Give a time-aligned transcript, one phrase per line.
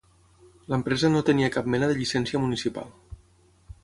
[0.73, 2.89] L'empresa no tenia cap mena de llicència municipal.